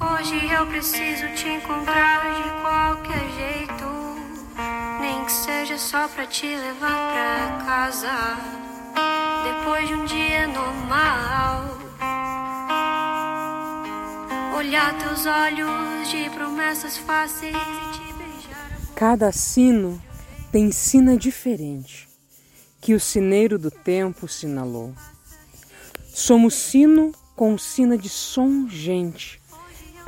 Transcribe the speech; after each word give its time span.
Hoje 0.00 0.52
eu 0.52 0.66
preciso 0.66 1.26
te 1.34 1.48
encontrar 1.48 2.22
de 2.42 2.50
qualquer 2.62 3.24
jeito. 3.36 3.84
Nem 5.00 5.24
que 5.24 5.32
seja 5.32 5.76
só 5.76 6.08
pra 6.08 6.26
te 6.26 6.46
levar 6.46 7.12
pra 7.12 7.64
casa. 7.66 8.08
Depois 9.44 9.88
de 9.88 9.94
um 9.94 10.04
dia 10.06 10.46
normal. 10.46 11.78
Olhar 14.56 14.98
teus 14.98 15.26
olhos 15.26 16.08
de 16.08 16.30
promessas 16.30 16.96
fáceis 16.96 17.54
e 17.54 17.92
te 17.92 18.12
beijar. 18.14 18.94
Cada 18.94 19.30
sino 19.30 20.00
tem 20.50 20.72
sina 20.72 21.16
diferente, 21.16 22.08
que 22.80 22.94
o 22.94 23.00
sineiro 23.00 23.58
do 23.58 23.70
tempo 23.70 24.26
sinalou. 24.26 24.94
Somos 26.12 26.54
sino 26.54 27.12
com 27.36 27.56
sina 27.56 27.96
de 27.96 28.08
som 28.08 28.66
gente, 28.68 29.40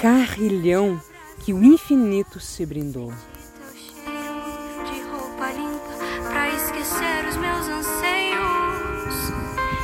carrilhão 0.00 0.98
que 1.40 1.52
o 1.52 1.62
infinito 1.62 2.40
se 2.40 2.64
brindou. 2.64 3.12
Teu 3.12 3.76
cheiro 3.76 4.84
de 4.90 5.02
roupa 5.10 5.50
limpa 5.52 5.92
pra 6.30 6.48
esquecer 6.48 7.28
os 7.28 7.36
meus 7.36 7.68
anseios 7.68 9.14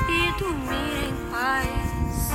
e 0.09 0.41
dormir 0.41 1.09
em 1.11 1.31
paz. 1.31 2.31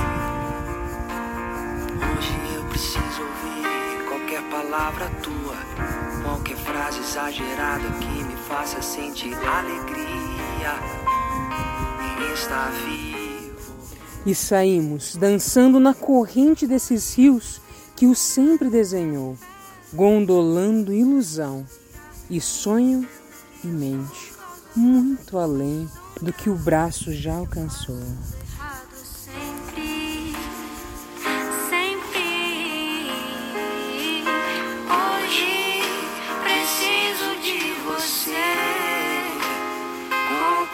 Hoje 2.06 2.54
eu 2.54 2.64
preciso 2.66 3.22
ouvir 3.22 4.08
qualquer 4.08 4.42
palavra 4.48 5.10
tua, 5.20 5.56
qualquer 6.22 6.56
frase 6.58 7.00
exagerada 7.00 7.90
que 7.98 8.22
me 8.22 8.36
faça 8.48 8.80
sentir 8.80 9.34
alegria 9.34 10.78
em 12.16 12.32
estar 12.32 12.70
vivo. 12.70 13.52
E 14.24 14.36
saímos 14.36 15.16
dançando 15.16 15.80
na 15.80 15.92
corrente 15.92 16.64
desses 16.64 17.12
rios 17.14 17.61
que 18.02 18.06
o 18.08 18.16
sempre 18.16 18.68
desenhou, 18.68 19.38
gondolando 19.92 20.92
ilusão 20.92 21.64
e 22.28 22.40
sonho 22.40 23.08
e 23.62 23.68
mente, 23.68 24.32
muito 24.74 25.38
além 25.38 25.88
do 26.20 26.32
que 26.32 26.50
o 26.50 26.56
braço 26.56 27.12
já 27.12 27.36
alcançou. 27.36 28.02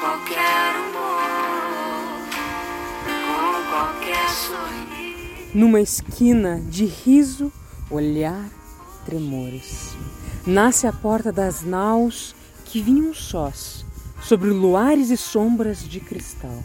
Qualquer 0.00 0.76
humor, 0.76 1.20
com 3.26 3.70
qualquer 3.70 4.28
sorriso. 4.30 5.07
Numa 5.58 5.80
esquina 5.80 6.60
de 6.60 6.84
riso, 6.84 7.52
olhar, 7.90 8.48
tremores. 9.04 9.88
Nasce 10.46 10.86
a 10.86 10.92
porta 10.92 11.32
das 11.32 11.62
naus 11.62 12.32
que 12.64 12.80
vinham 12.80 13.12
sós, 13.12 13.84
sobre 14.22 14.50
luares 14.50 15.10
e 15.10 15.16
sombras 15.16 15.82
de 15.82 15.98
cristal. 15.98 16.62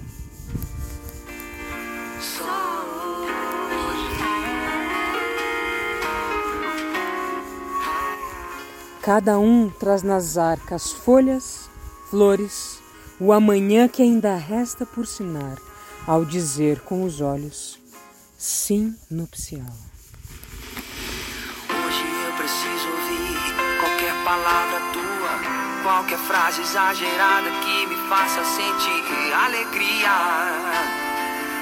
Cada 9.01 9.39
um 9.39 9.71
traz 9.71 10.03
nas 10.03 10.37
arcas 10.37 10.91
folhas, 10.91 11.67
flores, 12.11 12.77
o 13.19 13.33
amanhã 13.33 13.87
que 13.87 14.03
ainda 14.03 14.35
resta 14.35 14.85
por 14.85 15.07
sinar, 15.07 15.57
ao 16.05 16.23
dizer 16.23 16.81
com 16.81 17.03
os 17.03 17.21
olhos, 17.21 17.81
sim 18.43 18.93
nupcial. 19.09 19.65
Hoje 21.69 22.05
eu 22.25 22.33
preciso 22.33 22.89
ouvir 22.89 23.79
qualquer 23.79 24.13
palavra 24.25 24.81
tua, 24.91 25.81
qualquer 25.81 26.19
frase 26.19 26.61
exagerada 26.61 27.49
que 27.49 27.87
me 27.87 27.95
faça 28.09 28.43
sentir 28.43 29.33
alegria 29.33 30.11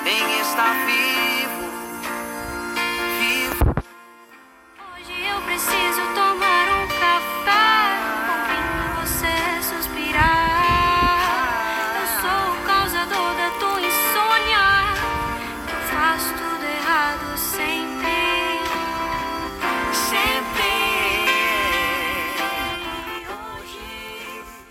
em 0.08 0.42
estar 0.42 0.74
vivo, 0.88 1.70
vivo. 3.20 3.76
Hoje 4.98 5.14
eu 5.24 5.40
preciso 5.44 6.01